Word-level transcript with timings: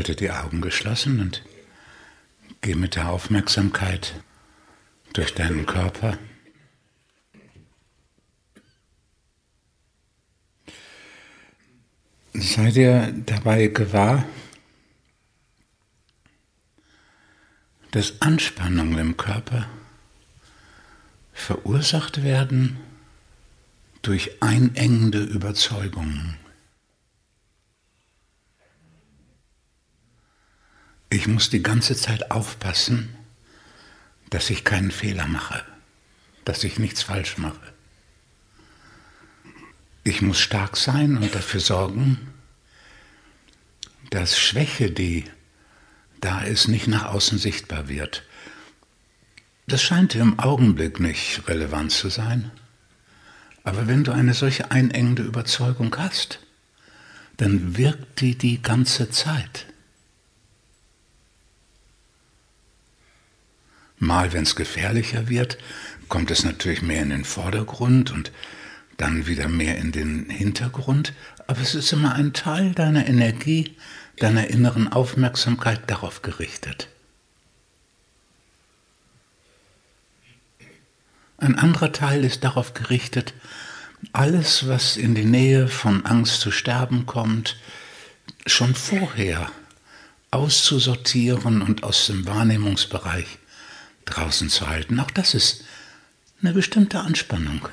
Halte 0.00 0.16
die 0.16 0.30
Augen 0.30 0.62
geschlossen 0.62 1.20
und 1.20 1.44
geh 2.62 2.74
mit 2.74 2.96
der 2.96 3.10
Aufmerksamkeit 3.10 4.14
durch 5.12 5.34
deinen 5.34 5.66
Körper. 5.66 6.16
Sei 12.32 12.70
dir 12.70 13.12
dabei 13.26 13.66
gewahr, 13.66 14.24
dass 17.90 18.22
Anspannungen 18.22 18.98
im 18.98 19.16
Körper 19.18 19.68
verursacht 21.34 22.22
werden 22.22 22.78
durch 24.00 24.42
einengende 24.42 25.22
Überzeugungen. 25.22 26.39
Ich 31.12 31.26
muss 31.26 31.50
die 31.50 31.62
ganze 31.62 31.96
Zeit 31.96 32.30
aufpassen, 32.30 33.16
dass 34.30 34.48
ich 34.48 34.64
keinen 34.64 34.92
Fehler 34.92 35.26
mache, 35.26 35.64
dass 36.44 36.62
ich 36.62 36.78
nichts 36.78 37.02
falsch 37.02 37.36
mache. 37.36 37.60
Ich 40.04 40.22
muss 40.22 40.38
stark 40.38 40.76
sein 40.76 41.16
und 41.16 41.34
dafür 41.34 41.58
sorgen, 41.58 42.28
dass 44.10 44.38
Schwäche, 44.38 44.92
die 44.92 45.24
da 46.20 46.42
ist, 46.42 46.68
nicht 46.68 46.86
nach 46.86 47.06
außen 47.06 47.38
sichtbar 47.38 47.88
wird. 47.88 48.22
Das 49.66 49.82
scheint 49.82 50.14
im 50.14 50.38
Augenblick 50.38 51.00
nicht 51.00 51.48
relevant 51.48 51.90
zu 51.90 52.08
sein. 52.08 52.52
Aber 53.64 53.88
wenn 53.88 54.04
du 54.04 54.12
eine 54.12 54.34
solche 54.34 54.70
einengende 54.70 55.22
Überzeugung 55.22 55.94
hast, 55.96 56.38
dann 57.36 57.76
wirkt 57.76 58.20
die 58.20 58.38
die 58.38 58.62
ganze 58.62 59.10
Zeit. 59.10 59.66
Mal, 64.00 64.32
wenn 64.32 64.44
es 64.44 64.56
gefährlicher 64.56 65.28
wird, 65.28 65.58
kommt 66.08 66.30
es 66.30 66.42
natürlich 66.42 66.80
mehr 66.80 67.02
in 67.02 67.10
den 67.10 67.24
Vordergrund 67.24 68.10
und 68.10 68.32
dann 68.96 69.26
wieder 69.26 69.46
mehr 69.46 69.76
in 69.76 69.92
den 69.92 70.30
Hintergrund, 70.30 71.12
aber 71.46 71.60
es 71.60 71.74
ist 71.74 71.92
immer 71.92 72.14
ein 72.14 72.32
Teil 72.32 72.72
deiner 72.72 73.06
Energie, 73.06 73.76
deiner 74.16 74.48
inneren 74.48 74.90
Aufmerksamkeit 74.90 75.82
darauf 75.86 76.22
gerichtet. 76.22 76.88
Ein 81.36 81.58
anderer 81.58 81.92
Teil 81.92 82.24
ist 82.24 82.42
darauf 82.42 82.72
gerichtet, 82.72 83.34
alles, 84.12 84.66
was 84.66 84.96
in 84.96 85.14
die 85.14 85.26
Nähe 85.26 85.68
von 85.68 86.06
Angst 86.06 86.40
zu 86.40 86.50
sterben 86.50 87.04
kommt, 87.04 87.58
schon 88.46 88.74
vorher 88.74 89.50
auszusortieren 90.30 91.60
und 91.60 91.82
aus 91.82 92.06
dem 92.06 92.26
Wahrnehmungsbereich 92.26 93.39
draußen 94.10 94.48
zu 94.48 94.68
halten. 94.68 95.00
Auch 95.00 95.10
das 95.10 95.34
ist 95.34 95.64
eine 96.42 96.52
bestimmte 96.52 97.00
Anspannung. 97.00 97.68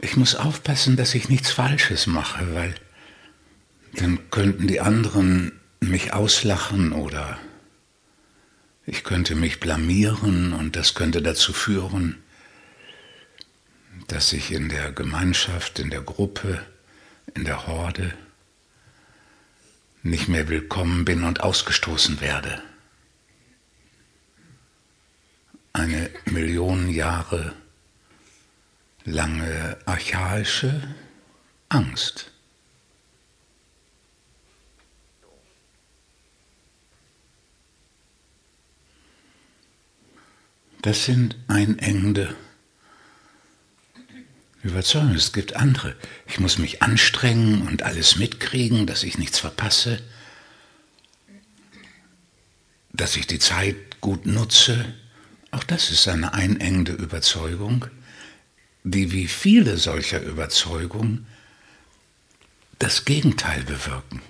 Ich 0.00 0.16
muss 0.16 0.34
aufpassen, 0.34 0.96
dass 0.96 1.14
ich 1.14 1.28
nichts 1.28 1.50
Falsches 1.50 2.06
mache, 2.06 2.54
weil 2.54 2.74
dann 3.94 4.30
könnten 4.30 4.66
die 4.66 4.80
anderen 4.80 5.52
mich 5.80 6.12
auslachen 6.12 6.92
oder 6.92 7.38
ich 8.86 9.02
könnte 9.04 9.34
mich 9.34 9.60
blamieren 9.60 10.52
und 10.52 10.76
das 10.76 10.94
könnte 10.94 11.22
dazu 11.22 11.52
führen, 11.52 12.22
dass 14.08 14.32
ich 14.32 14.52
in 14.52 14.68
der 14.68 14.92
Gemeinschaft, 14.92 15.78
in 15.78 15.88
der 15.88 16.02
Gruppe, 16.02 16.64
in 17.34 17.44
der 17.44 17.66
Horde 17.66 18.12
nicht 20.04 20.28
mehr 20.28 20.48
willkommen 20.48 21.06
bin 21.06 21.24
und 21.24 21.40
ausgestoßen 21.40 22.20
werde. 22.20 22.62
Eine 25.72 26.10
Million 26.26 26.90
Jahre 26.90 27.54
lange 29.04 29.78
archaische 29.86 30.94
Angst. 31.70 32.30
Das 40.82 41.06
sind 41.06 41.34
einengende 41.48 42.36
Überzeugung, 44.64 45.14
es 45.14 45.32
gibt 45.34 45.56
andere. 45.56 45.94
Ich 46.26 46.40
muss 46.40 46.56
mich 46.56 46.82
anstrengen 46.82 47.68
und 47.68 47.82
alles 47.82 48.16
mitkriegen, 48.16 48.86
dass 48.86 49.02
ich 49.02 49.18
nichts 49.18 49.38
verpasse, 49.38 50.02
dass 52.92 53.16
ich 53.16 53.26
die 53.26 53.38
Zeit 53.38 54.00
gut 54.00 54.24
nutze. 54.24 54.94
Auch 55.50 55.64
das 55.64 55.90
ist 55.90 56.08
eine 56.08 56.32
einengende 56.32 56.92
Überzeugung, 56.92 57.84
die 58.84 59.12
wie 59.12 59.28
viele 59.28 59.76
solcher 59.76 60.22
Überzeugungen 60.22 61.26
das 62.78 63.04
Gegenteil 63.04 63.62
bewirken. 63.64 64.22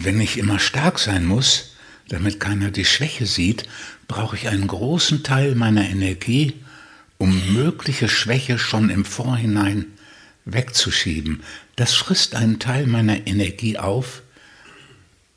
Wenn 0.00 0.20
ich 0.20 0.38
immer 0.38 0.60
stark 0.60 1.00
sein 1.00 1.26
muss, 1.26 1.72
damit 2.08 2.38
keiner 2.38 2.70
die 2.70 2.84
Schwäche 2.84 3.26
sieht, 3.26 3.68
brauche 4.06 4.36
ich 4.36 4.46
einen 4.46 4.68
großen 4.68 5.24
Teil 5.24 5.56
meiner 5.56 5.88
Energie, 5.88 6.54
um 7.18 7.52
mögliche 7.52 8.08
Schwäche 8.08 8.60
schon 8.60 8.90
im 8.90 9.04
Vorhinein 9.04 9.86
wegzuschieben. 10.44 11.42
Das 11.74 11.94
frisst 11.94 12.36
einen 12.36 12.60
Teil 12.60 12.86
meiner 12.86 13.26
Energie 13.26 13.76
auf 13.76 14.22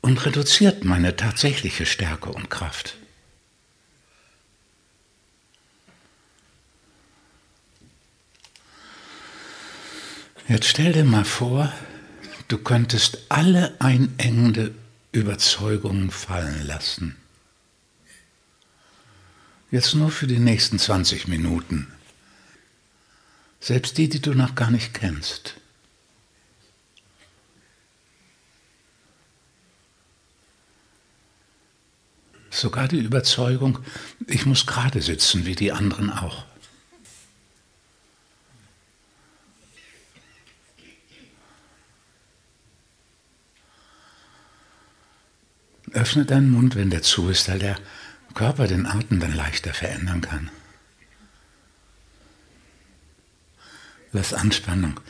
und 0.00 0.24
reduziert 0.24 0.84
meine 0.84 1.16
tatsächliche 1.16 1.84
Stärke 1.84 2.30
und 2.30 2.48
Kraft. 2.48 2.96
Jetzt 10.46 10.68
stell 10.68 10.92
dir 10.92 11.04
mal 11.04 11.24
vor, 11.24 11.72
Du 12.52 12.58
könntest 12.58 13.16
alle 13.30 13.74
einengende 13.80 14.74
Überzeugungen 15.10 16.10
fallen 16.10 16.66
lassen. 16.66 17.16
Jetzt 19.70 19.94
nur 19.94 20.10
für 20.10 20.26
die 20.26 20.38
nächsten 20.38 20.78
20 20.78 21.28
Minuten. 21.28 21.90
Selbst 23.58 23.96
die, 23.96 24.10
die 24.10 24.20
du 24.20 24.34
noch 24.34 24.54
gar 24.54 24.70
nicht 24.70 24.92
kennst. 24.92 25.54
Sogar 32.50 32.86
die 32.86 32.98
Überzeugung, 32.98 33.78
ich 34.26 34.44
muss 34.44 34.66
gerade 34.66 35.00
sitzen 35.00 35.46
wie 35.46 35.54
die 35.54 35.72
anderen 35.72 36.10
auch. 36.10 36.44
Öffne 45.92 46.24
deinen 46.24 46.50
Mund, 46.50 46.74
wenn 46.74 46.90
der 46.90 47.02
zu 47.02 47.28
ist, 47.28 47.48
weil 47.48 47.58
der 47.58 47.76
Körper 48.34 48.66
den 48.66 48.86
Atem 48.86 49.20
dann 49.20 49.34
leichter 49.34 49.74
verändern 49.74 50.20
kann. 50.20 50.50
Lass 54.12 54.34
Anspannung 54.34 55.00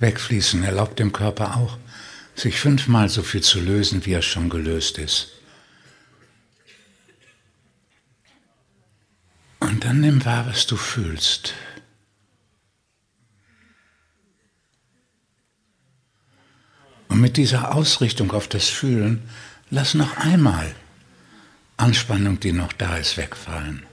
wegfließen, 0.00 0.62
erlaubt 0.62 0.98
dem 0.98 1.12
Körper 1.12 1.56
auch, 1.56 1.78
sich 2.34 2.58
fünfmal 2.58 3.08
so 3.08 3.22
viel 3.22 3.42
zu 3.42 3.60
lösen, 3.60 4.04
wie 4.06 4.12
er 4.12 4.22
schon 4.22 4.48
gelöst 4.48 4.98
ist. 4.98 5.32
Und 9.60 9.84
dann 9.84 10.00
nimm 10.00 10.24
wahr, 10.24 10.46
was 10.46 10.66
du 10.66 10.76
fühlst. 10.76 11.54
Und 17.08 17.20
mit 17.20 17.36
dieser 17.36 17.74
Ausrichtung 17.74 18.30
auf 18.32 18.48
das 18.48 18.68
Fühlen 18.68 19.28
Lass 19.72 19.94
noch 19.94 20.16
einmal 20.16 20.74
Anspannung, 21.76 22.40
die 22.40 22.52
noch 22.52 22.72
da 22.72 22.96
ist, 22.96 23.16
wegfallen. 23.16 23.86